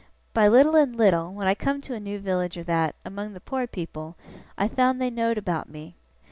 [0.33, 3.39] By little and little, when I come to a new village or that, among the
[3.39, 4.15] poor people,
[4.57, 5.93] I found they know'd about me.